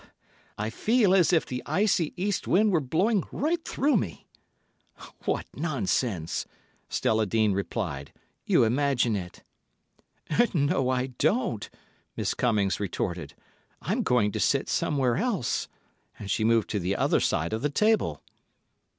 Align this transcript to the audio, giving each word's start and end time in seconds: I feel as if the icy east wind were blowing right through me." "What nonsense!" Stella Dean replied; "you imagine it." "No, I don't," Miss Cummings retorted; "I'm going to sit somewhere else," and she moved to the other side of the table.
I 0.57 0.71
feel 0.71 1.13
as 1.13 1.31
if 1.31 1.45
the 1.45 1.61
icy 1.67 2.11
east 2.17 2.47
wind 2.47 2.71
were 2.71 2.81
blowing 2.81 3.23
right 3.31 3.63
through 3.63 3.97
me." 3.97 4.25
"What 5.25 5.45
nonsense!" 5.55 6.47
Stella 6.89 7.27
Dean 7.27 7.53
replied; 7.53 8.11
"you 8.43 8.63
imagine 8.63 9.15
it." 9.15 9.43
"No, 10.55 10.89
I 10.89 11.05
don't," 11.19 11.69
Miss 12.17 12.33
Cummings 12.33 12.79
retorted; 12.79 13.35
"I'm 13.79 14.01
going 14.01 14.31
to 14.31 14.39
sit 14.39 14.69
somewhere 14.69 15.17
else," 15.17 15.67
and 16.17 16.31
she 16.31 16.43
moved 16.43 16.71
to 16.71 16.79
the 16.79 16.95
other 16.95 17.19
side 17.19 17.53
of 17.53 17.61
the 17.61 17.69
table. 17.69 18.23